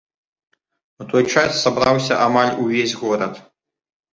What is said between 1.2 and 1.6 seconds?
час